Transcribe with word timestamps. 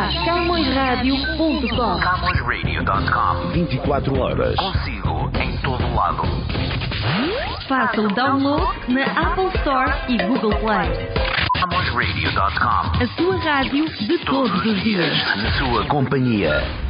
a 0.00 0.24
camõesradio.com. 0.24 2.00
CamõesRadio.com 2.00 3.48
24 3.52 4.18
horas. 4.18 4.56
Consigo 4.56 5.30
em 5.38 5.56
todo 5.58 5.94
lado. 5.94 6.22
Faça 7.68 8.00
o 8.00 8.08
download 8.08 8.78
na 8.88 9.04
Apple 9.04 9.50
Store 9.56 9.92
e 10.08 10.16
Google 10.26 10.56
Play. 10.60 10.88
CamõesRadio.com 11.60 13.02
A 13.02 13.06
sua 13.18 13.36
rádio 13.40 13.84
de 14.06 14.18
todos 14.24 14.64
os 14.64 14.82
dias. 14.82 15.36
Na 15.36 15.52
sua 15.58 15.84
companhia. 15.86 16.89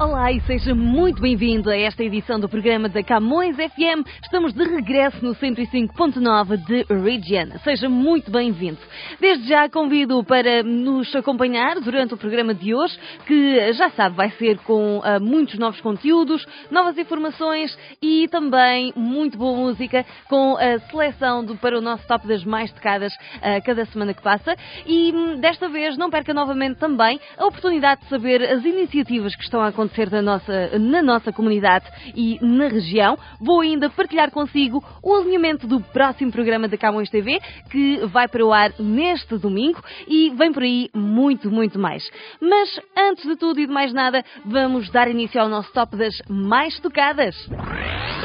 Olá 0.00 0.30
e 0.30 0.40
seja 0.42 0.76
muito 0.76 1.20
bem-vindo 1.20 1.68
a 1.68 1.76
esta 1.76 2.04
edição 2.04 2.38
do 2.38 2.48
programa 2.48 2.88
da 2.88 3.02
Camões 3.02 3.56
FM. 3.56 4.06
Estamos 4.22 4.52
de 4.54 4.62
regresso 4.62 5.24
no 5.24 5.34
105.9 5.34 6.56
de 6.66 6.84
Region. 7.02 7.58
Seja 7.64 7.88
muito 7.88 8.30
bem-vindo. 8.30 8.78
Desde 9.20 9.48
já 9.48 9.68
convido 9.68 10.22
para 10.22 10.62
nos 10.62 11.12
acompanhar 11.16 11.80
durante 11.80 12.14
o 12.14 12.16
programa 12.16 12.54
de 12.54 12.72
hoje, 12.76 12.96
que 13.26 13.72
já 13.72 13.90
sabe 13.90 14.14
vai 14.14 14.30
ser 14.30 14.58
com 14.58 15.00
ah, 15.02 15.18
muitos 15.18 15.58
novos 15.58 15.80
conteúdos, 15.80 16.46
novas 16.70 16.96
informações 16.96 17.76
e 18.00 18.28
também 18.28 18.92
muito 18.94 19.36
boa 19.36 19.56
música 19.56 20.06
com 20.28 20.56
a 20.58 20.78
seleção 20.90 21.44
do- 21.44 21.56
para 21.56 21.76
o 21.76 21.80
nosso 21.80 22.06
top 22.06 22.24
das 22.28 22.44
mais 22.44 22.70
tocadas 22.70 23.12
ah, 23.42 23.60
cada 23.62 23.84
semana 23.86 24.14
que 24.14 24.22
passa. 24.22 24.54
E 24.86 25.10
hum, 25.12 25.40
desta 25.40 25.68
vez 25.68 25.98
não 25.98 26.08
perca 26.08 26.32
novamente 26.32 26.78
também 26.78 27.18
a 27.36 27.46
oportunidade 27.46 28.02
de 28.02 28.08
saber 28.08 28.44
as 28.44 28.64
iniciativas 28.64 29.34
que 29.34 29.42
estão 29.42 29.60
a 29.60 29.66
acontecer 29.66 29.87
na 30.10 30.22
nossa, 30.22 30.78
na 30.78 31.02
nossa 31.02 31.32
comunidade 31.32 31.86
e 32.14 32.38
na 32.40 32.68
região. 32.68 33.18
Vou 33.40 33.60
ainda 33.60 33.90
partilhar 33.90 34.30
consigo 34.30 34.82
o 35.02 35.14
alinhamento 35.14 35.66
do 35.66 35.80
próximo 35.80 36.30
programa 36.30 36.68
da 36.68 36.76
Camões 36.76 37.10
TV, 37.10 37.40
que 37.70 37.98
vai 38.06 38.28
para 38.28 38.44
o 38.44 38.52
ar 38.52 38.72
neste 38.78 39.36
domingo 39.38 39.82
e 40.06 40.30
vem 40.30 40.52
por 40.52 40.62
aí 40.62 40.90
muito, 40.94 41.50
muito 41.50 41.78
mais. 41.78 42.08
Mas 42.40 42.80
antes 42.96 43.24
de 43.24 43.36
tudo 43.36 43.60
e 43.60 43.66
de 43.66 43.72
mais 43.72 43.92
nada, 43.92 44.24
vamos 44.44 44.90
dar 44.90 45.08
início 45.08 45.40
ao 45.40 45.48
nosso 45.48 45.72
top 45.72 45.96
das 45.96 46.14
mais 46.28 46.78
tocadas. 46.80 47.34
Música 47.48 48.18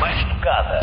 mais 0.00 0.24
tocada. 0.24 0.80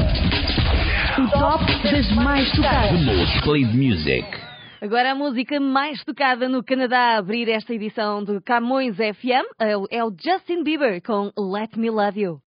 O 1.17 1.27
top 1.29 1.65
das 1.83 2.11
mais 2.15 2.51
tocadas. 2.51 2.91
The 2.91 3.15
most 3.15 3.41
played 3.41 3.75
music. 3.75 4.46
Agora 4.81 5.11
a 5.11 5.15
música 5.15 5.59
mais 5.59 6.03
tocada 6.03 6.47
no 6.47 6.63
Canadá 6.63 7.15
a 7.15 7.17
abrir 7.17 7.49
esta 7.49 7.73
edição 7.73 8.23
do 8.23 8.41
Camões 8.41 8.95
FM 8.97 9.45
é 9.59 9.75
o- 9.75 9.87
é 9.89 10.03
o 10.03 10.11
Justin 10.11 10.63
Bieber 10.63 11.01
com 11.01 11.31
Let 11.35 11.75
Me 11.75 11.89
Love 11.89 12.21
You. 12.21 12.39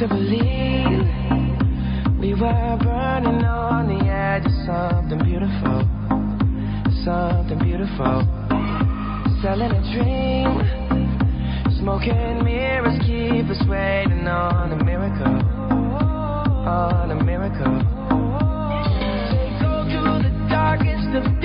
To 0.00 0.08
believe 0.08 1.06
we 2.18 2.34
were 2.34 2.78
burning 2.82 3.44
on 3.44 3.86
the 3.86 4.04
edge 4.10 4.44
of 4.44 4.52
something 4.66 5.18
beautiful, 5.18 5.82
something 7.04 7.58
beautiful. 7.58 8.22
Selling 9.40 9.70
a 9.70 9.82
dream, 9.94 10.83
smoking 11.84 12.42
mirrors 12.42 12.98
keep 13.00 13.44
us 13.50 13.62
waiting 13.68 14.26
on 14.26 14.72
a 14.72 14.84
miracle, 14.84 15.36
on 16.66 17.10
a 17.10 17.22
miracle. 17.22 17.76
Take 19.28 19.60
Go 19.60 19.84
through 19.84 20.22
the 20.24 20.32
darkest 20.48 21.12
of 21.12 21.43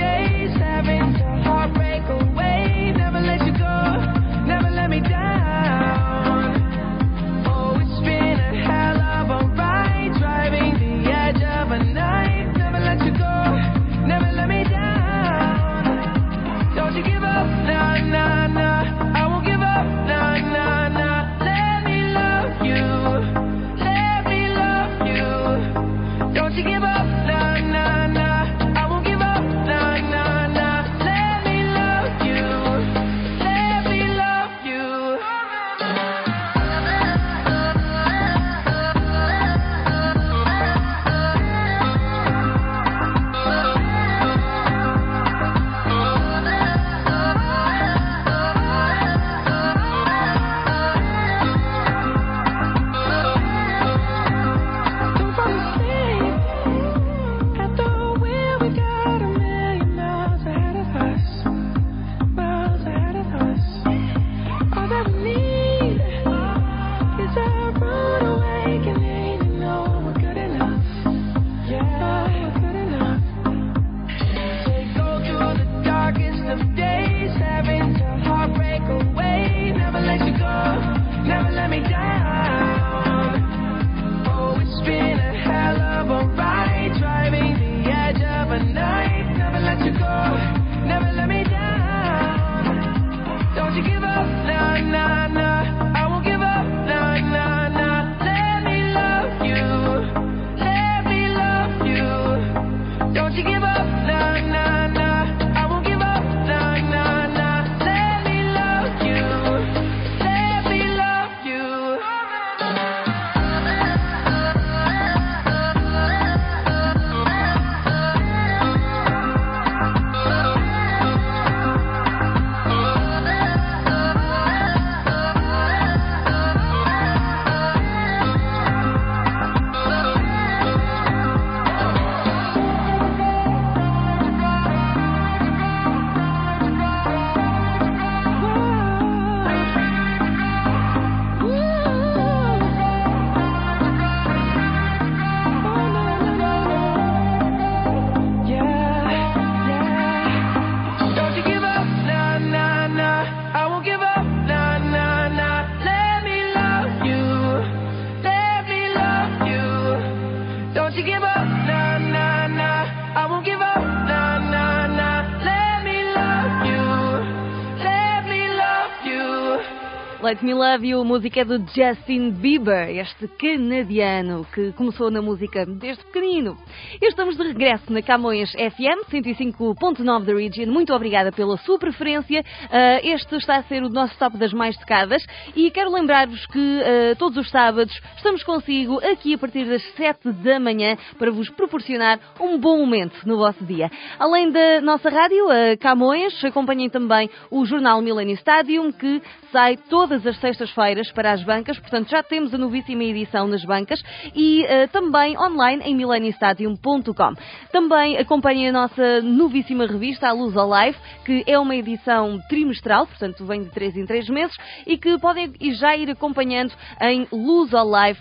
Let 170.22 170.44
Me 170.44 170.54
Love 170.54 170.86
You, 170.86 171.06
música 171.06 171.46
do 171.46 171.60
Justin 171.60 172.32
Bieber, 172.32 172.90
este 172.90 173.26
canadiano 173.40 174.46
que 174.54 174.74
começou 174.74 175.10
na 175.10 175.22
música 175.22 175.66
desde 175.66 176.04
pequenino. 176.04 176.58
E 177.02 177.08
estamos 177.08 177.38
de 177.38 177.44
regresso 177.44 177.92
na 177.94 178.02
Camões 178.02 178.52
FM 178.52 179.10
105.9 179.10 180.26
da 180.26 180.34
Region. 180.34 180.74
Muito 180.74 180.94
obrigada 180.94 181.32
pela 181.32 181.56
sua 181.60 181.80
preferência. 181.80 182.42
Uh, 182.42 183.00
este 183.02 183.34
está 183.38 183.56
a 183.56 183.64
ser 183.64 183.82
o 183.82 183.88
nosso 183.88 184.18
top 184.20 184.38
das 184.38 184.52
mais 184.52 184.76
tocadas 184.78 185.26
e 185.56 185.72
quero 185.72 185.90
lembrar-vos 185.90 186.46
que 186.48 186.60
uh, 186.60 187.16
todos 187.18 187.38
os 187.38 187.50
sábados 187.50 187.98
estamos 188.18 188.44
consigo 188.44 189.00
aqui 189.00 189.36
a 189.36 189.38
partir 189.38 189.64
das 189.70 189.82
7 189.94 190.34
da 190.34 190.60
manhã 190.60 190.98
para 191.18 191.32
vos 191.32 191.50
proporcionar 191.50 192.20
um 192.42 192.58
bom 192.58 192.78
momento 192.80 193.26
no 193.26 193.38
vosso 193.38 193.64
dia. 193.64 193.90
Além 194.20 194.52
da 194.52 194.82
nossa 194.82 195.10
rádio, 195.10 195.50
a 195.50 195.78
Camões, 195.78 196.44
acompanhem 196.44 196.90
também 196.90 197.30
o 197.50 197.66
jornal 197.66 198.02
Millennium 198.02 198.36
Stadium 198.36 198.92
que 198.92 199.22
sai 199.50 199.78
todas 200.10 200.26
as 200.26 200.40
sextas-feiras 200.40 201.12
para 201.12 201.32
as 201.32 201.44
bancas, 201.44 201.78
portanto 201.78 202.10
já 202.10 202.24
temos 202.24 202.52
a 202.52 202.58
novíssima 202.58 203.04
edição 203.04 203.48
nas 203.48 203.64
bancas 203.64 204.02
e 204.36 204.64
uh, 204.64 204.88
também 204.92 205.38
online 205.38 205.84
em 205.86 205.96
millenniumstadium.com. 205.96 207.34
Também 207.72 208.18
acompanhem 208.18 208.70
a 208.70 208.72
nossa 208.72 209.22
novíssima 209.22 209.86
revista, 209.86 210.28
a 210.28 210.32
Luz 210.32 210.58
ao 210.58 210.68
Life, 210.68 211.00
que 211.24 211.44
é 211.46 211.60
uma 211.60 211.76
edição 211.76 212.40
trimestral, 212.50 213.06
portanto 213.06 213.46
vem 213.46 213.62
de 213.62 213.70
3 213.70 213.98
em 213.98 214.06
3 214.08 214.30
meses 214.30 214.58
e 214.88 214.98
que 214.98 215.16
podem 215.20 215.54
já 215.74 215.96
ir 215.96 216.10
acompanhando 216.10 216.74
em 217.00 217.28
luzolife.ca. 217.32 218.18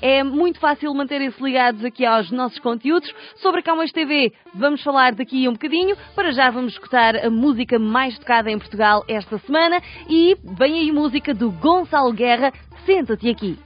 É 0.00 0.24
muito 0.24 0.58
fácil 0.58 0.92
manterem-se 0.92 1.40
ligados 1.40 1.84
aqui 1.84 2.04
aos 2.04 2.32
nossos 2.32 2.58
conteúdos. 2.58 3.08
Sobre 3.36 3.60
a 3.60 3.62
Camões 3.62 3.92
TV, 3.92 4.32
vamos 4.54 4.82
falar 4.82 5.14
daqui 5.14 5.48
um 5.48 5.52
bocadinho. 5.52 5.96
Para 6.16 6.32
já 6.32 6.50
vamos 6.50 6.72
escutar 6.72 7.14
a 7.14 7.30
música 7.30 7.78
mais 7.78 8.18
tocada 8.18 8.50
em 8.50 8.58
Portugal 8.58 9.04
esta 9.06 9.38
semana 9.38 9.80
e 10.08 10.31
vem 10.42 10.80
aí 10.80 10.92
música 10.92 11.34
do 11.34 11.50
Gonçalo 11.50 12.12
Guerra. 12.12 12.52
Senta-te 12.84 13.28
aqui. 13.28 13.58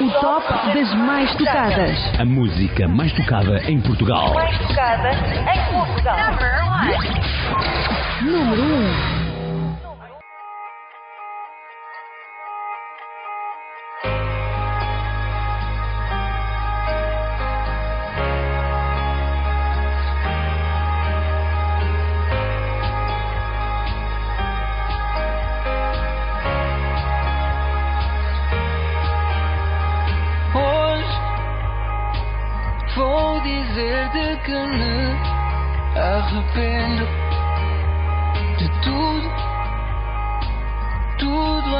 O 0.00 0.10
top 0.20 0.46
das 0.74 0.94
mais 0.94 1.34
tocadas. 1.36 1.98
A 2.18 2.24
música 2.24 2.88
mais 2.88 3.12
tocada 3.12 3.58
em 3.70 3.80
Portugal. 3.80 4.32
mais 4.34 4.58
tocada 4.58 5.10
em 5.12 5.72
Portugal. 5.72 6.16
Número 8.22 8.62
1. 8.62 9.17
Hoje 9.17 9.17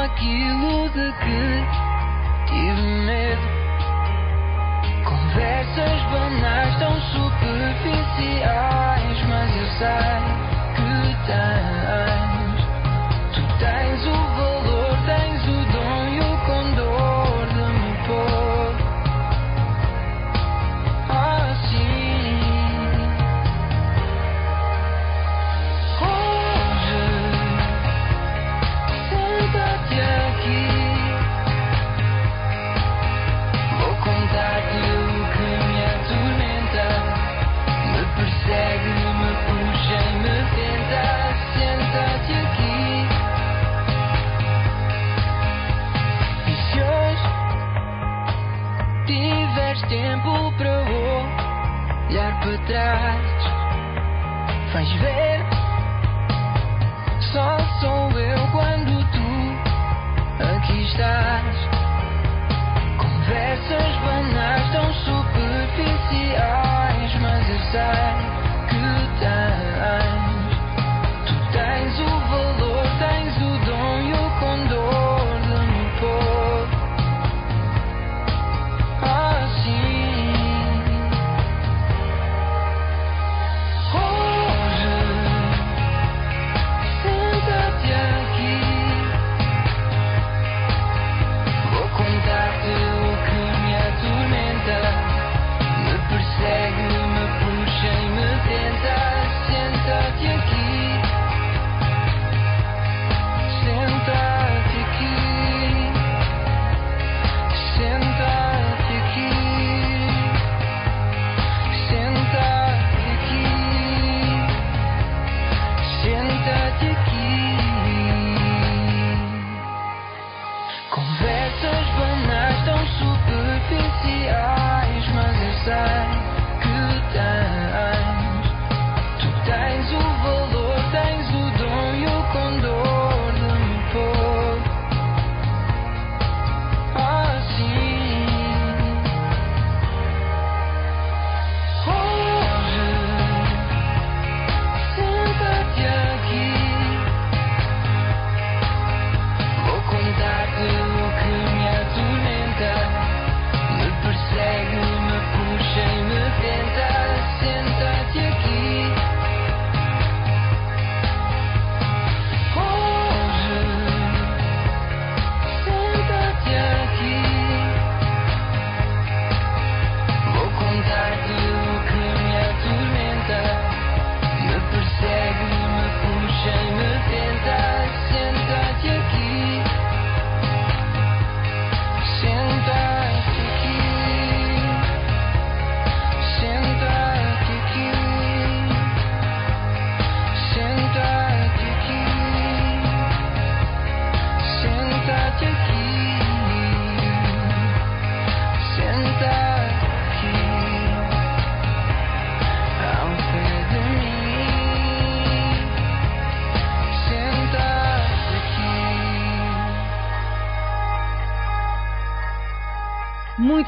aquilo 0.09 0.89
de 0.89 1.13
que 1.13 1.63
tive 2.47 2.81
medo. 3.05 3.47
Conversas 5.05 6.01
banais 6.11 6.75
tão 6.79 6.99
superficiais, 7.01 9.23
mas 9.27 9.55
eu 9.55 9.67
sei 9.77 10.23
que 10.75 11.15
tens. 11.27 11.58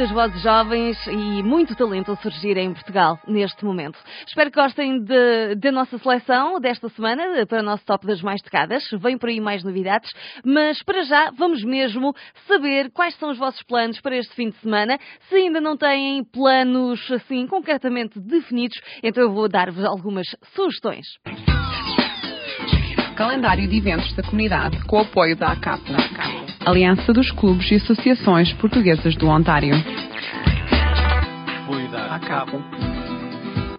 Muitas 0.01 0.15
vozes 0.15 0.41
jovens 0.41 0.98
e 1.05 1.43
muito 1.43 1.75
talento 1.75 2.12
a 2.12 2.15
surgir 2.15 2.58
em 2.58 2.74
Portugal 2.74 3.20
neste 3.27 3.63
momento. 3.63 4.00
Espero 4.25 4.50
que 4.50 4.60
gostem 4.60 5.00
da 5.60 5.72
nossa 5.72 5.96
seleção 6.00 6.60
desta 6.60 6.89
semana 6.89 7.46
para 7.46 7.60
o 7.60 7.63
nosso 7.63 7.86
top 7.86 8.08
das 8.08 8.20
mais 8.20 8.41
tocadas. 8.41 8.84
Vem 9.00 9.15
por 9.15 9.29
aí 9.29 9.39
mais 9.39 9.63
novidades, 9.63 10.12
mas 10.43 10.81
para 10.81 11.03
já 11.03 11.29
vamos 11.38 11.63
mesmo 11.63 12.15
saber 12.48 12.89
quais 12.91 13.15
são 13.17 13.29
os 13.29 13.38
vossos 13.38 13.62
planos 13.62 14.01
para 14.01 14.17
este 14.17 14.34
fim 14.34 14.50
de 14.50 14.55
semana. 14.55 14.98
Se 15.29 15.36
ainda 15.36 15.62
não 15.62 15.77
têm 15.77 16.24
planos 16.24 17.00
assim 17.12 17.46
concretamente 17.46 18.20
definidos, 18.20 18.81
então 19.03 19.22
eu 19.22 19.31
vou 19.31 19.48
dar-vos 19.48 19.86
algumas 19.86 20.25
sugestões. 20.55 21.05
Calendário 23.15 23.67
de 23.67 23.77
eventos 23.77 24.12
da 24.15 24.24
comunidade 24.24 24.84
com 24.86 24.98
o 24.98 25.01
apoio 25.01 25.38
da 25.38 25.51
ACAP. 25.51 25.84
Aliança 26.65 27.12
dos 27.12 27.32
Clubes 27.32 27.72
e 27.72 27.75
Associações 27.75 28.53
Portuguesas 28.53 29.15
do 29.15 29.27
Ontário. 29.27 29.74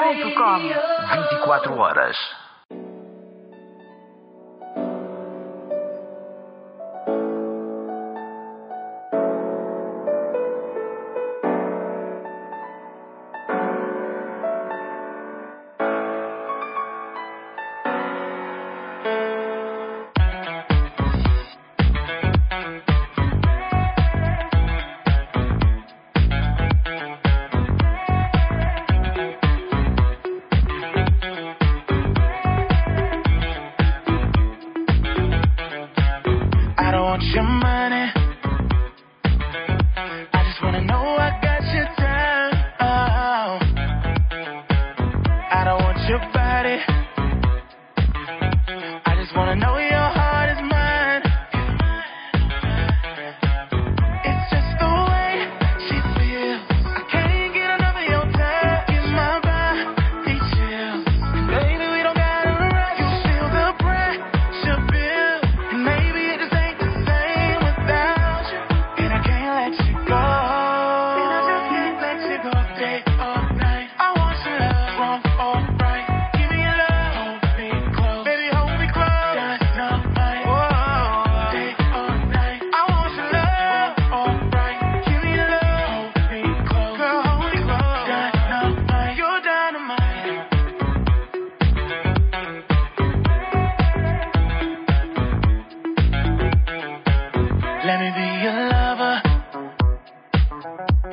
CamõesRádio.com 0.10 1.30
24 1.30 1.78
horas. 1.78 2.18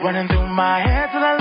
Running 0.02 0.28
through 0.28 0.48
my 0.48 0.80
head 0.80 1.08
till 1.10 1.24
I 1.24 1.35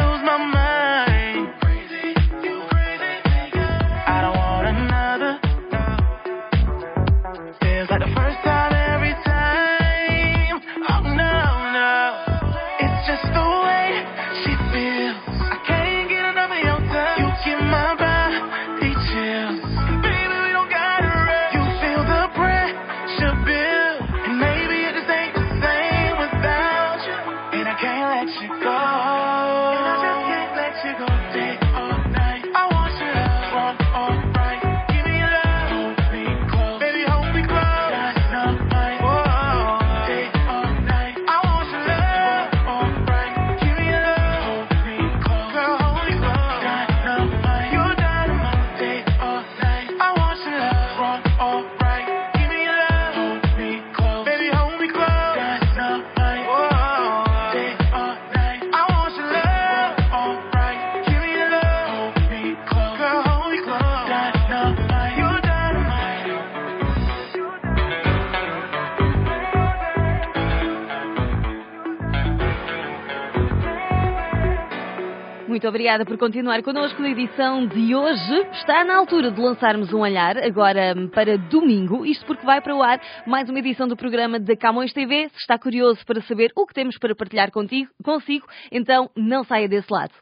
obrigada 75.76 76.06
por 76.06 76.18
continuar 76.18 76.64
connosco 76.64 77.02
na 77.02 77.10
edição 77.10 77.68
de 77.68 77.94
hoje. 77.94 78.48
Está 78.54 78.86
na 78.86 78.96
altura 78.96 79.30
de 79.30 79.42
lançarmos 79.42 79.92
um 79.92 80.00
olhar, 80.00 80.38
agora 80.38 80.96
para 81.14 81.38
domingo, 81.38 82.06
isto 82.06 82.26
porque 82.26 82.46
vai 82.46 82.62
para 82.62 82.74
o 82.74 82.82
ar 82.82 83.02
mais 83.28 83.50
uma 83.50 83.60
edição 83.60 83.86
do 83.86 83.98
programa 83.98 84.40
da 84.40 84.56
Camões 84.56 84.94
TV. 84.94 85.28
Se 85.34 85.40
está 85.40 85.60
curioso 85.60 86.00
para 86.06 86.22
saber 86.22 86.50
o 86.56 86.66
que 86.66 86.74
temos 86.74 86.98
para 86.98 87.14
partilhar 87.14 87.52
contigo, 87.52 87.92
consigo, 88.02 88.48
então 88.72 89.10
não 89.18 89.44
saia 89.44 89.68
desse 89.68 89.92
lado. 89.92 90.14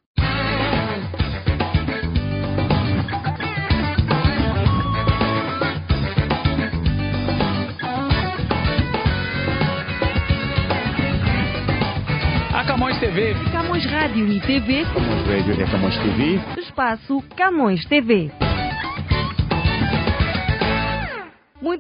Camões 12.83 12.99
TV. 12.99 13.33
Camões 13.53 13.85
Rádio 13.85 14.27
e 14.29 14.41
TV, 14.41 14.83
Camões 14.93 15.25
Radio 15.25 15.53
e 15.53 15.71
Camões 15.71 15.97
TV. 15.99 16.41
espaço 16.59 17.23
Camões 17.37 17.85
TV. 17.85 18.52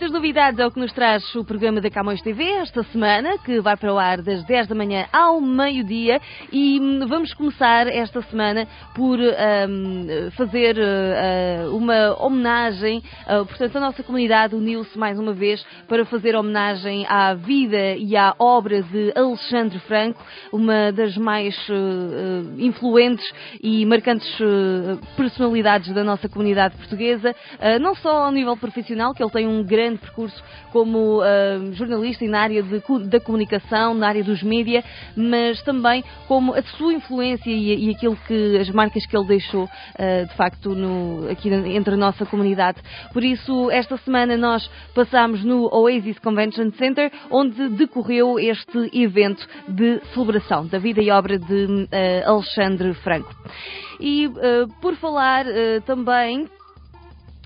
Muitas 0.03 0.19
novidades 0.19 0.59
é 0.59 0.67
o 0.67 0.69
que 0.69 0.81
nos 0.81 0.91
traz 0.91 1.33
o 1.33 1.45
programa 1.45 1.79
da 1.79 1.89
Camões 1.89 2.21
TV 2.21 2.43
esta 2.43 2.83
semana, 2.83 3.37
que 3.37 3.61
vai 3.61 3.77
para 3.77 3.93
o 3.93 3.97
ar 3.97 4.21
das 4.21 4.43
10 4.43 4.67
da 4.67 4.75
manhã 4.75 5.05
ao 5.13 5.39
meio-dia. 5.39 6.19
E 6.51 6.77
hum, 6.77 7.07
vamos 7.07 7.33
começar 7.33 7.87
esta 7.87 8.21
semana 8.23 8.67
por 8.93 9.17
hum, 9.17 10.29
fazer 10.35 10.75
uh, 10.75 11.73
uma 11.73 12.21
homenagem. 12.21 12.97
uh, 12.97 13.45
portanto, 13.45 13.77
a 13.77 13.79
nossa 13.79 14.03
comunidade 14.03 14.53
uniu-se 14.53 14.99
mais 14.99 15.17
uma 15.17 15.31
vez 15.31 15.65
para 15.87 16.03
fazer 16.03 16.35
homenagem 16.35 17.05
à 17.07 17.33
vida 17.33 17.95
e 17.95 18.17
à 18.17 18.35
obra 18.37 18.83
de 18.83 19.13
Alexandre 19.15 19.79
Franco, 19.87 20.21
uma 20.51 20.91
das 20.91 21.15
mais 21.15 21.55
uh, 21.69 22.59
influentes 22.59 23.25
e 23.61 23.85
marcantes 23.85 24.29
personalidades 25.15 25.93
da 25.93 26.03
nossa 26.03 26.27
comunidade 26.27 26.75
portuguesa, 26.75 27.33
não 27.79 27.95
só 27.95 28.25
ao 28.25 28.31
nível 28.31 28.57
profissional, 28.57 29.13
que 29.13 29.23
ele 29.23 29.31
tem 29.31 29.47
um 29.47 29.63
grande 29.63 29.92
percurso 29.97 30.43
como 30.71 31.21
uh, 31.21 31.73
jornalista 31.73 32.25
e 32.25 32.27
na 32.27 32.41
área 32.41 32.63
de 32.63 32.81
da 33.07 33.19
comunicação, 33.19 33.93
na 33.93 34.07
área 34.07 34.23
dos 34.23 34.43
mídia, 34.43 34.83
mas 35.15 35.61
também 35.63 36.03
como 36.27 36.53
a 36.53 36.61
sua 36.63 36.93
influência 36.93 37.49
e, 37.49 37.87
e 37.87 37.91
aquilo 37.91 38.17
que 38.27 38.57
as 38.57 38.69
marcas 38.69 39.05
que 39.05 39.15
ele 39.15 39.27
deixou 39.27 39.63
uh, 39.65 40.27
de 40.27 40.33
facto 40.35 40.69
no- 40.75 41.29
aqui 41.29 41.49
entre 41.49 41.93
a 41.93 41.97
nossa 41.97 42.25
comunidade. 42.25 42.79
Por 43.11 43.23
isso, 43.23 43.69
esta 43.71 43.97
semana 43.97 44.35
nós 44.37 44.69
passámos 44.93 45.43
no 45.43 45.73
Oasis 45.73 46.19
Convention 46.19 46.71
Center, 46.71 47.11
onde 47.29 47.69
decorreu 47.69 48.39
este 48.39 48.89
evento 48.93 49.47
de 49.67 49.99
celebração 50.13 50.65
da 50.67 50.79
vida 50.79 51.01
e 51.01 51.09
obra 51.11 51.37
de 51.37 51.65
uh, 51.65 52.29
Alexandre 52.29 52.93
Franco. 52.95 53.33
E 53.99 54.29
por 54.81 54.95
falar 54.95 55.45
também 55.85 56.49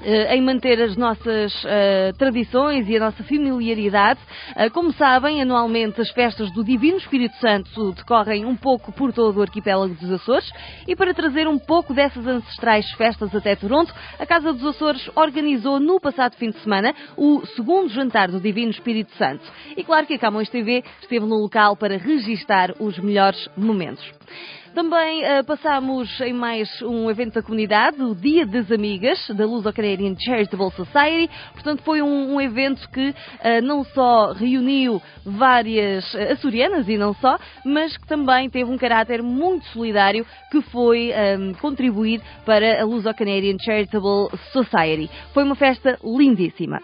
em 0.07 0.41
manter 0.41 0.81
as 0.81 0.95
nossas 0.95 1.53
eh, 1.65 2.13
tradições 2.17 2.87
e 2.87 2.95
a 2.95 2.99
nossa 2.99 3.23
familiaridade. 3.23 4.19
Eh, 4.55 4.69
como 4.69 4.93
sabem, 4.93 5.41
anualmente 5.41 5.99
as 5.99 6.09
festas 6.11 6.49
do 6.51 6.63
Divino 6.63 6.97
Espírito 6.97 7.35
Santo 7.37 7.91
decorrem 7.91 8.45
um 8.45 8.55
pouco 8.55 8.91
por 8.93 9.11
todo 9.11 9.37
o 9.37 9.41
arquipélago 9.41 9.93
dos 9.95 10.09
Açores 10.11 10.49
e 10.87 10.95
para 10.95 11.13
trazer 11.13 11.47
um 11.47 11.59
pouco 11.59 11.93
dessas 11.93 12.25
ancestrais 12.25 12.89
festas 12.93 13.35
até 13.35 13.55
Toronto, 13.55 13.93
a 14.17 14.25
Casa 14.25 14.53
dos 14.53 14.65
Açores 14.65 15.09
organizou 15.13 15.79
no 15.79 15.99
passado 15.99 16.35
fim 16.37 16.51
de 16.51 16.59
semana 16.59 16.95
o 17.17 17.45
segundo 17.47 17.89
jantar 17.89 18.31
do 18.31 18.39
Divino 18.39 18.71
Espírito 18.71 19.11
Santo. 19.17 19.43
E 19.75 19.83
claro 19.83 20.07
que 20.07 20.13
a 20.13 20.19
Camões 20.19 20.49
TV 20.49 20.83
esteve 21.01 21.25
no 21.25 21.35
local 21.35 21.75
para 21.75 21.97
registar 21.97 22.73
os 22.79 22.97
melhores 22.97 23.49
momentos. 23.57 24.09
Também 24.77 25.23
passamos 25.47 26.21
em 26.21 26.33
mais 26.33 26.83
um 26.83 27.09
evento 27.09 27.33
da 27.33 27.41
comunidade, 27.41 27.99
o 27.99 28.13
Dia 28.13 28.45
das 28.45 28.71
Amigas, 28.71 29.17
da 29.29 29.43
Luso 29.43 29.73
Canadian 29.73 30.15
Charitable 30.15 30.69
Society. 30.69 31.33
Portanto, 31.53 31.81
foi 31.81 31.99
um, 31.99 32.35
um 32.35 32.39
evento 32.39 32.87
que 32.91 33.11
eh, 33.39 33.59
não 33.59 33.83
só 33.83 34.33
reuniu 34.33 35.01
várias 35.25 36.13
eh, 36.13 36.33
açorianas 36.33 36.87
e 36.87 36.95
não 36.95 37.15
só, 37.15 37.39
mas 37.65 37.97
que 37.97 38.05
também 38.05 38.51
teve 38.51 38.69
um 38.69 38.77
caráter 38.77 39.23
muito 39.23 39.65
solidário 39.69 40.23
que 40.51 40.61
foi 40.61 41.09
eh, 41.09 41.37
contribuir 41.59 42.21
para 42.45 42.79
a 42.79 42.85
Luso 42.85 43.11
Canadian 43.15 43.57
Charitable 43.57 44.29
Society. 44.53 45.09
Foi 45.33 45.43
uma 45.43 45.55
festa 45.55 45.97
lindíssima. 46.03 46.79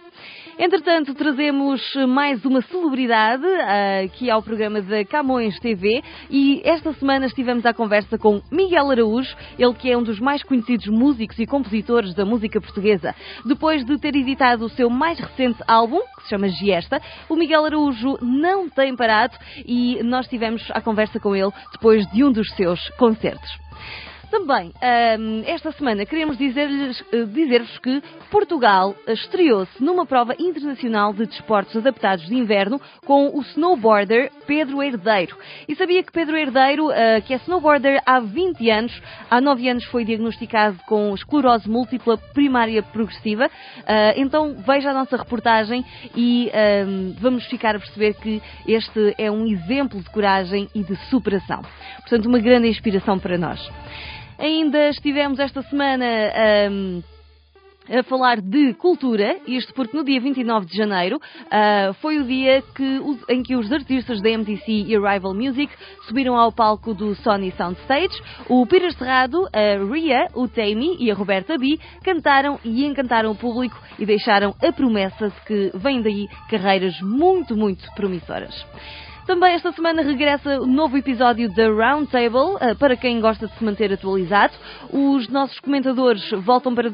Entretanto, 0.58 1.16
trazemos 1.16 1.82
mais 2.08 2.46
uma 2.46 2.62
celebridade 2.62 3.46
ah, 3.46 4.02
aqui 4.06 4.30
ao 4.30 4.42
programa 4.42 4.82
da 4.84 5.04
Camões 5.04 5.60
TV 5.60 6.04
e 6.30 6.62
esta 6.64 6.94
semana 6.94 7.26
estivemos 7.26 7.66
à 7.66 7.74
conversa 7.74 8.20
com 8.20 8.40
Miguel 8.52 8.92
Araújo, 8.92 9.36
ele 9.58 9.74
que 9.74 9.92
é 9.92 9.98
um 9.98 10.04
dos 10.04 10.20
mais 10.20 10.44
conhecidos 10.44 10.86
músicos 10.88 11.40
e 11.40 11.48
compositores 11.48 12.14
da 12.14 12.24
música 12.24 12.62
portuguesa. 12.62 13.16
Depois 13.46 13.84
de 13.84 13.98
ter 13.98 14.16
editado 14.16 14.66
o 14.66 14.70
seu 14.70 14.92
mais 14.92 15.20
recente 15.20 15.60
álbum, 15.68 16.00
que 16.18 16.24
se 16.24 16.30
chama 16.30 16.48
Giesta, 16.50 17.02
o 17.28 17.36
Miguel 17.36 17.66
Araújo 17.66 18.20
não 18.22 18.70
tem 18.70 18.96
parado 18.96 19.36
e 19.66 20.04
nós 20.04 20.28
tivemos 20.28 20.64
à 20.70 20.82
conversa 20.82 21.20
com 21.20 21.36
ele 21.36 21.52
depois 21.72 22.06
de 22.12 22.24
um 22.24 22.32
dos 22.32 22.48
seus 22.56 22.90
concertos. 22.92 23.50
Também, 24.34 24.74
hum, 25.20 25.44
esta 25.46 25.72
semana 25.74 26.08
queremos 26.08 26.42
eh, 26.42 27.26
dizer-vos 27.26 27.78
que 27.78 28.02
Portugal 28.32 28.96
estreou-se 29.08 29.72
numa 29.80 30.08
prova 30.08 30.34
internacional 30.40 31.14
de 31.14 31.28
desportos 31.28 31.78
adaptados 31.78 32.26
de 32.26 32.34
inverno 32.34 32.82
com 33.06 33.28
o 33.28 33.44
snowboarder 33.44 34.32
Pedro 34.48 34.82
Herdeiro. 34.82 35.38
E 35.68 35.76
sabia 35.76 36.02
que 36.02 36.12
Pedro 36.12 36.36
Herdeiro, 36.36 36.90
eh, 36.90 37.22
que 37.22 37.32
é 37.32 37.38
snowboarder 37.38 38.02
há 38.08 38.20
20 38.20 38.72
anos, 38.72 39.02
há 39.30 39.40
9 39.40 39.70
anos 39.70 39.86
foi 39.86 40.04
diagnosticado 40.04 40.80
com 40.88 41.14
esclerose 41.14 41.70
múltipla 41.70 42.18
primária 42.18 42.82
progressiva. 42.82 43.52
Eh, 43.86 44.16
então 44.18 44.56
veja 44.66 44.90
a 44.90 44.94
nossa 44.96 45.16
reportagem 45.16 45.86
e 46.16 46.52
hum, 46.88 47.16
vamos 47.20 47.46
ficar 47.46 47.76
a 47.76 47.80
perceber 47.80 48.16
que 48.16 48.42
este 48.68 49.14
é 49.16 49.30
um 49.30 49.46
exemplo 49.46 50.02
de 50.02 50.10
coragem 50.10 50.68
e 50.74 50.82
de 50.82 50.96
superação. 51.12 51.62
Portanto, 51.98 52.26
uma 52.26 52.40
grande 52.40 52.68
inspiração 52.68 53.20
para 53.20 53.38
nós. 53.38 53.62
Ainda 54.38 54.90
estivemos 54.90 55.40
esta 55.40 55.62
semana 55.64 56.06
ahm, 56.06 57.02
a 57.90 58.02
falar 58.04 58.40
de 58.40 58.74
cultura, 58.76 59.38
isto 59.46 59.74
porque 59.74 59.96
no 59.96 60.04
dia 60.04 60.20
29 60.20 60.66
de 60.66 60.78
janeiro 60.78 61.20
ah, 61.52 61.92
foi 62.02 62.18
o 62.18 62.24
dia 62.24 62.64
que 62.76 63.02
em 63.30 63.44
que 63.44 63.56
os 63.56 63.72
artistas 63.72 64.22
da 64.22 64.30
MTC 64.30 64.72
e 64.88 64.96
Arrival 64.96 65.34
Music 65.34 65.72
subiram 66.08 66.38
ao 66.38 66.52
palco 66.52 66.94
do 66.94 67.14
Sony 67.16 67.52
Soundstage. 67.52 68.22
O 68.48 68.66
Peter 68.66 68.94
Serrado, 68.94 69.48
a 69.52 69.84
Ria, 69.92 70.28
o 70.34 70.48
Tammy 70.48 70.96
e 71.00 71.12
a 71.12 71.14
Roberta 71.14 71.58
B 71.58 71.78
cantaram 72.04 72.60
e 72.64 72.86
encantaram 72.86 73.32
o 73.32 73.36
público 73.36 73.78
e 74.00 74.06
deixaram 74.06 74.56
a 74.62 74.72
promessa 74.72 75.30
de 75.30 75.42
que 75.42 75.72
vêm 75.76 76.02
daí 76.02 76.28
carreiras 76.50 77.00
muito, 77.02 77.56
muito 77.56 77.84
promissoras. 77.96 78.54
Também 79.26 79.54
esta 79.54 79.72
semana 79.72 80.02
regressa 80.02 80.60
o 80.60 80.68
novo 80.68 80.98
episódio 80.98 81.50
da 81.54 81.68
Roundtable, 81.68 82.58
eh, 82.60 82.76
para 82.76 82.98
quem 82.98 83.22
gosta 83.22 83.48
de 83.48 83.58
se 83.58 83.64
manter 83.64 83.94
atualizado. 83.94 84.54
Os 84.92 85.30
nossos 85.30 85.58
comentadores 85.62 86.30
voltam 86.42 86.76
para 86.76 86.90
eh, 86.90 86.92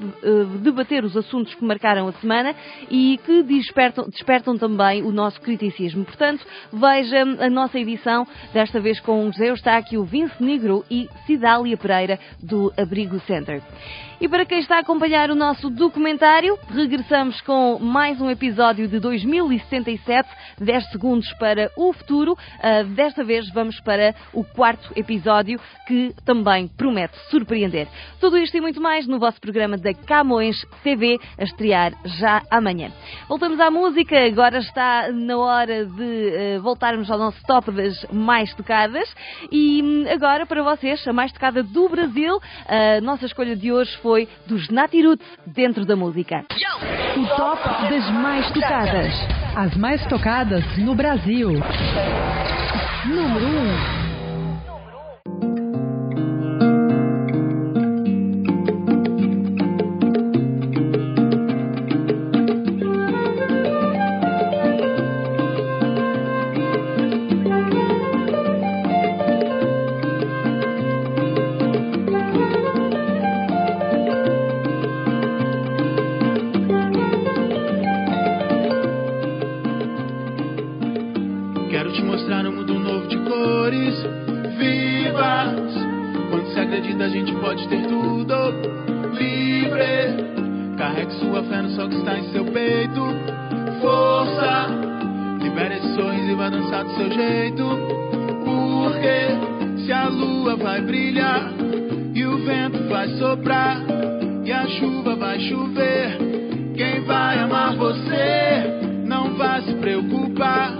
debater 0.61 1.03
os 1.03 1.17
assuntos 1.17 1.55
que 1.55 1.65
marcaram 1.65 2.07
a 2.07 2.11
semana 2.13 2.53
e 2.87 3.19
que 3.25 3.41
despertam, 3.41 4.07
despertam 4.07 4.55
também 4.59 5.01
o 5.01 5.11
nosso 5.11 5.41
criticismo. 5.41 6.05
Portanto, 6.05 6.45
veja 6.71 7.21
a 7.21 7.49
nossa 7.49 7.79
edição, 7.79 8.27
desta 8.53 8.79
vez 8.79 8.99
com 8.99 9.31
José 9.31 9.49
Eustáquio, 9.49 10.03
Vince 10.03 10.41
Negro 10.41 10.85
e 10.89 11.09
Cidália 11.25 11.77
Pereira, 11.77 12.19
do 12.43 12.71
Abrigo 12.77 13.19
Center. 13.21 13.59
E 14.21 14.27
para 14.27 14.45
quem 14.45 14.59
está 14.59 14.75
a 14.75 14.79
acompanhar 14.79 15.31
o 15.31 15.35
nosso 15.35 15.69
documentário, 15.69 16.59
regressamos 16.69 17.39
com 17.39 17.79
mais 17.79 18.19
um 18.19 18.29
episódio 18.29 18.85
de 18.85 18.99
2077, 18.99 20.29
10 20.59 20.91
segundos 20.91 21.31
para 21.39 21.71
o 21.77 21.93
futuro. 21.93 22.18
Ah, 22.61 22.83
desta 22.83 23.23
vez 23.23 23.49
vamos 23.51 23.79
para 23.81 24.13
o 24.33 24.43
quarto 24.43 24.91
episódio, 24.95 25.59
que 25.87 26.13
também 26.25 26.67
promete 26.67 27.17
surpreender. 27.29 27.87
Tudo 28.19 28.37
isto 28.37 28.55
e 28.57 28.61
muito 28.61 28.81
mais 28.81 29.07
no 29.07 29.19
vosso 29.19 29.39
programa 29.39 29.77
da 29.77 29.93
Camões 29.93 30.65
TV, 30.83 31.19
a 31.37 31.43
estrear 31.43 31.93
já 32.05 32.41
amanhã. 32.49 32.91
Voltamos 33.27 33.59
à 33.59 33.69
música, 33.71 34.25
agora 34.25 34.59
está 34.59 35.11
na 35.11 35.37
hora 35.37 35.85
de 35.85 36.29
eh, 36.35 36.59
voltarmos 36.59 37.09
ao 37.09 37.17
nosso 37.17 37.41
top 37.45 37.71
das 37.71 38.05
mais 38.11 38.53
tocadas. 38.55 39.13
E 39.51 39.81
hum, 39.83 40.05
agora, 40.11 40.45
para 40.45 40.63
vocês, 40.63 41.07
a 41.07 41.13
mais 41.13 41.31
tocada 41.31 41.63
do 41.63 41.89
Brasil, 41.89 42.39
a 42.67 43.01
nossa 43.01 43.25
escolha 43.25 43.55
de 43.55 43.71
hoje 43.71 43.95
foi 43.97 44.27
dos 44.47 44.69
Natirut 44.69 45.23
dentro 45.45 45.85
da 45.85 45.95
música. 45.95 46.45
O 47.17 47.35
top 47.35 47.89
das 47.89 48.09
mais 48.11 48.51
tocadas. 48.51 49.38
As 49.59 49.75
mais 49.75 50.01
tocadas 50.05 50.63
no 50.77 50.95
Brasil. 50.95 51.49
Número 53.05 53.45
1. 53.45 53.58
Pode 87.49 87.67
ter 87.67 87.81
tudo 87.87 88.35
livre. 89.17 90.77
Carregue 90.77 91.13
sua 91.13 91.41
fé 91.45 91.63
no 91.63 91.69
sol 91.71 91.89
que 91.89 91.95
está 91.95 92.19
em 92.19 92.31
seu 92.31 92.45
peito. 92.45 93.01
Força, 93.81 94.67
libere 95.41 95.77
esse 95.77 95.95
sorriso 95.95 96.31
e 96.31 96.35
vai 96.35 96.51
dançar 96.51 96.83
do 96.83 96.91
seu 96.91 97.11
jeito. 97.11 97.65
Porque 98.45 99.81
se 99.83 99.91
a 99.91 100.09
lua 100.09 100.57
vai 100.57 100.79
brilhar 100.81 101.51
e 102.13 102.23
o 102.23 102.37
vento 102.45 102.87
vai 102.87 103.07
soprar 103.17 103.81
e 104.45 104.51
a 104.51 104.67
chuva 104.67 105.15
vai 105.15 105.39
chover, 105.39 106.19
quem 106.75 107.01
vai 107.01 107.39
amar 107.39 107.75
você 107.75 108.79
não 109.05 109.33
vai 109.33 109.63
se 109.63 109.73
preocupar. 109.73 110.77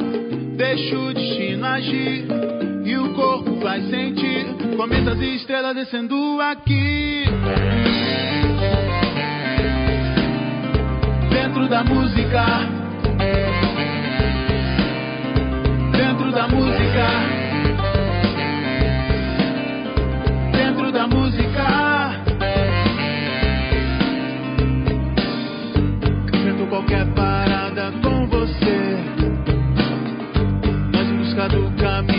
Deixa 0.55 0.99
o 0.99 1.13
destino 1.15 1.65
agir 1.65 2.27
e 2.85 2.95
o 2.95 3.11
corpo 3.15 3.55
vai 3.55 3.81
sentir 3.81 4.18
cometas 4.79 5.19
e 5.19 5.35
estrelas 5.35 5.75
descendo 5.75 6.39
aqui. 6.39 7.25
Dentro 11.29 11.67
da 11.67 11.83
música. 11.83 12.45
Dentro 15.91 16.31
da 16.31 16.47
música. 16.47 17.07
Dentro 20.53 20.91
da 20.93 21.07
música. 21.07 21.65
Enfrento 26.33 26.67
qualquer 26.69 27.05
parada 27.07 27.91
com 28.01 28.27
você. 28.27 28.97
Nós 30.93 31.05
em 31.05 31.17
busca 31.17 31.49
do 31.49 31.69
caminho 31.75 32.18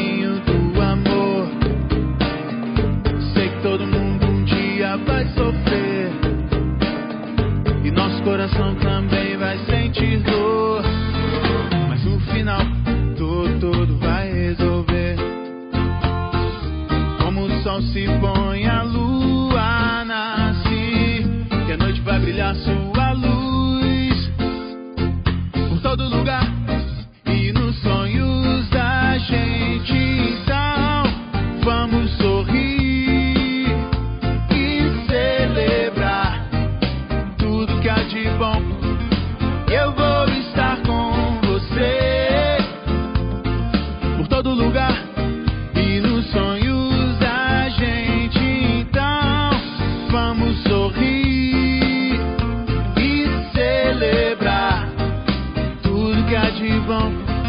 há 57.00 57.39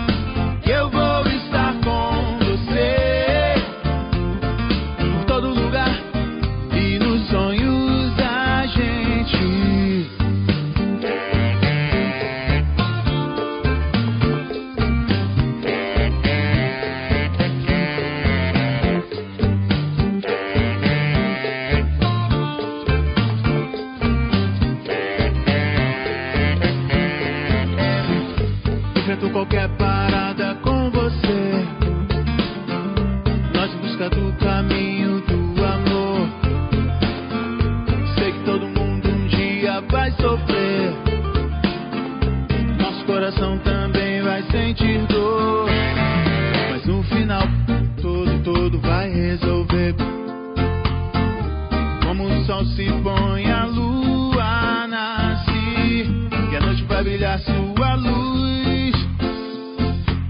brilhar 57.03 57.39
sua 57.39 57.95
luz 57.95 58.95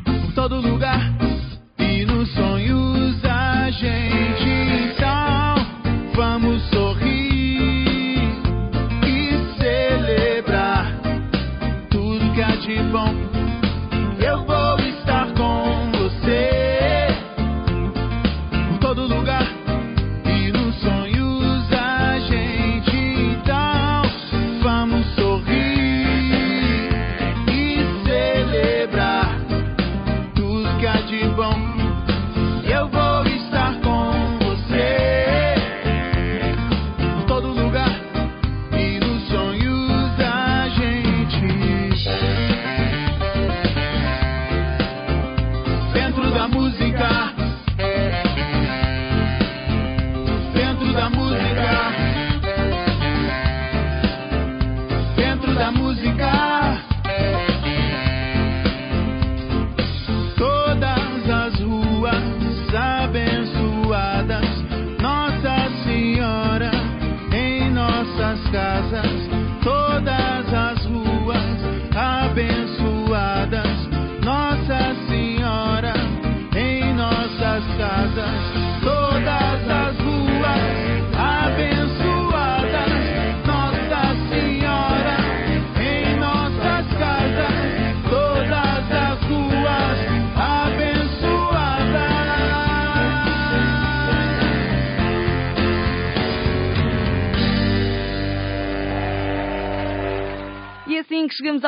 por 0.05 0.33
todo 0.33 0.61
lugar. 0.61 1.10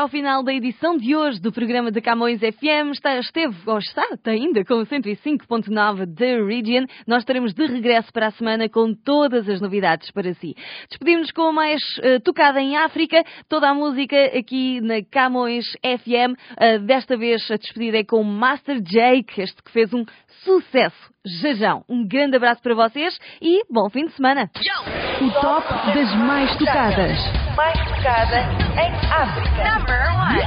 Ao 0.04 0.10
final 0.10 0.44
da 0.44 0.54
edição 0.54 0.98
de 0.98 1.16
hoje 1.16 1.40
do 1.40 1.50
programa 1.50 1.90
da 1.90 2.02
Camões 2.02 2.42
FM. 2.42 2.92
Está, 2.92 3.18
esteve, 3.20 3.56
ou 3.66 3.78
está, 3.78 4.04
está 4.12 4.32
ainda 4.32 4.66
com 4.66 4.74
o 4.74 4.86
105.9 4.86 6.06
da 6.06 6.46
Region. 6.46 6.86
Nós 7.08 7.20
estaremos 7.20 7.54
de 7.54 7.66
regresso 7.66 8.12
para 8.12 8.28
a 8.28 8.32
semana 8.32 8.68
com 8.68 8.94
todas 8.94 9.48
as 9.48 9.62
novidades 9.62 10.12
para 10.12 10.34
si. 10.34 10.56
Despedimos 10.90 11.32
com 11.32 11.44
a 11.44 11.54
mais 11.54 11.82
uh, 12.00 12.20
tocada 12.22 12.60
em 12.60 12.76
África, 12.76 13.24
toda 13.48 13.70
a 13.70 13.74
música 13.74 14.18
aqui 14.38 14.82
na 14.82 15.02
Camões 15.10 15.72
FM. 15.82 16.34
Uh, 16.52 16.86
desta 16.86 17.16
vez 17.16 17.50
a 17.50 17.56
despedida 17.56 18.00
é 18.00 18.04
com 18.04 18.20
o 18.20 18.26
Master 18.26 18.82
Jake, 18.82 19.40
este 19.40 19.64
que 19.64 19.72
fez 19.72 19.94
um 19.94 20.04
sucesso. 20.44 21.14
Jajão, 21.42 21.86
um 21.88 22.06
grande 22.06 22.36
abraço 22.36 22.62
para 22.62 22.76
vocês 22.76 23.18
e 23.42 23.64
bom 23.72 23.90
fim 23.90 24.04
de 24.06 24.12
semana. 24.16 24.50
O 25.22 25.32
top 25.40 25.66
das 25.96 26.14
mais 26.18 26.54
tocadas. 26.58 27.43
Mais 27.56 27.74
tocada 27.88 28.40
em 28.82 28.92
África. 29.12 29.64
Number 29.64 30.02
one. 30.18 30.42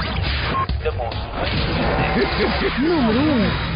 Número 2.81 3.21
1. 3.21 3.76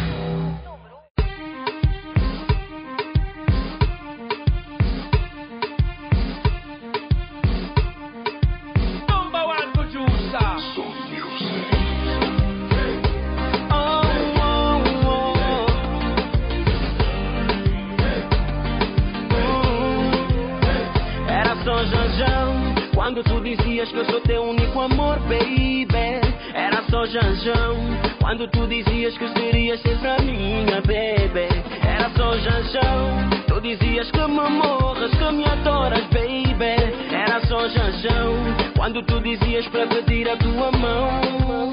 Quando 23.11 23.23
tu 23.25 23.41
dizias 23.41 23.91
que 23.91 23.97
eu 23.97 24.05
sou 24.05 24.21
teu 24.21 24.41
único 24.41 24.79
amor, 24.79 25.19
baby. 25.27 26.21
Era 26.53 26.81
só 26.89 27.05
janjão 27.05 27.75
quando 28.21 28.47
tu 28.47 28.65
dizias 28.67 29.17
que 29.17 29.27
serias 29.33 29.81
sempre 29.81 30.07
a 30.07 30.17
minha, 30.19 30.79
baby. 30.79 31.49
Era 31.83 32.09
só 32.15 32.37
janjão, 32.37 33.29
tu 33.49 33.59
dizias 33.59 34.09
que 34.11 34.27
me 34.27 34.49
morras, 34.49 35.11
que 35.11 35.31
me 35.33 35.43
adoras, 35.43 36.05
baby. 36.05 36.95
Era 37.11 37.45
só 37.47 37.67
janjão 37.67 38.33
quando 38.77 39.03
tu 39.03 39.19
dizias 39.19 39.67
para 39.67 39.87
pedir 39.87 40.29
a 40.29 40.37
tua 40.37 40.71
mão. 40.71 41.69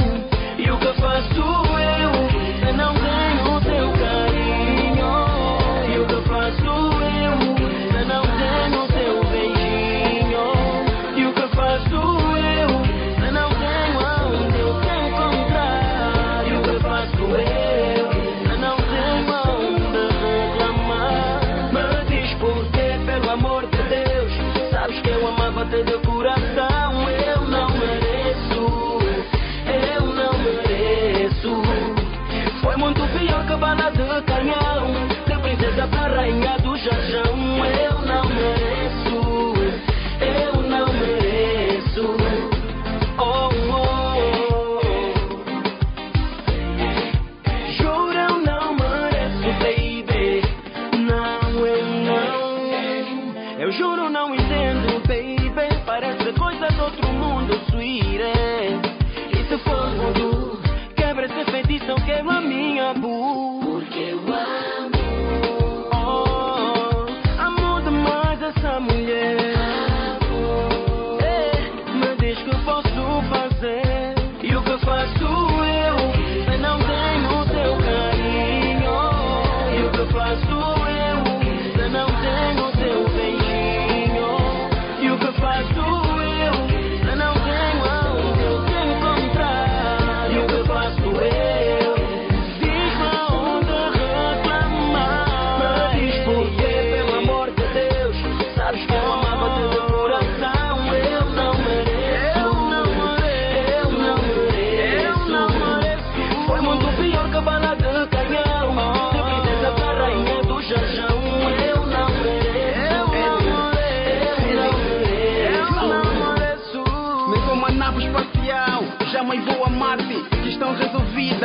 E 0.58 0.68
o 0.68 0.76
que 0.76 0.92
faço 0.94 1.36
eu 1.36 2.66
se 2.66 2.72
não 2.72 2.94
tenho 2.94 3.56
o 3.56 3.60
teu 3.60 3.92
carinho? 3.92 4.47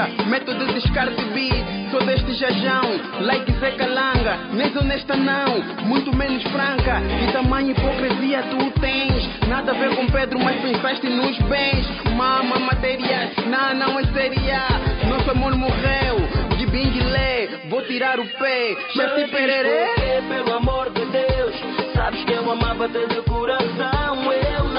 Resolvida, 0.03 0.29
método 0.29 0.65
de 0.65 0.73
descarte 0.73 1.23
beat. 1.33 1.91
Sou 1.91 2.03
deste 2.05 2.33
jajão, 2.33 2.81
like 3.21 3.51
Zé 3.59 3.71
Calanga. 3.71 4.37
Nem 4.53 4.75
honesta 4.77 5.15
não, 5.15 5.85
muito 5.85 6.15
menos 6.15 6.43
franca. 6.43 7.01
Que 7.19 7.31
tamanho 7.31 7.71
hipocrisia 7.71 8.43
tu 8.43 8.71
tens? 8.79 9.47
Nada 9.47 9.71
a 9.71 9.75
ver 9.75 9.95
com 9.95 10.07
Pedro, 10.07 10.39
mas 10.39 10.59
pensaste 10.61 11.07
nos 11.07 11.37
bens. 11.43 11.85
Mama, 12.15 12.57
matéria, 12.59 13.31
não, 13.45 13.73
não 13.75 13.99
é 13.99 14.03
seria. 14.05 14.67
Nosso 15.07 15.29
amor 15.31 15.55
morreu, 15.55 16.17
de 16.57 16.65
binguilé. 16.65 17.49
Vou 17.69 17.81
tirar 17.83 18.19
o 18.19 18.25
pé, 18.25 18.75
chefe 18.93 19.27
pererê. 19.27 19.85
Porque, 19.95 20.33
pelo 20.33 20.57
amor 20.57 20.89
de 20.91 21.05
Deus, 21.05 21.55
sabes 21.93 22.23
que 22.23 22.33
eu 22.33 22.51
amava-te 22.51 23.05
de 23.07 23.21
coração. 23.21 24.31
Eu 24.31 24.72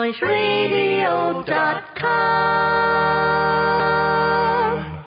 CamõesRadio.com 0.00 2.89